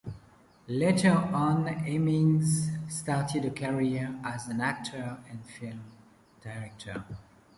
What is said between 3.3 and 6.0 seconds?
a career as an actor and film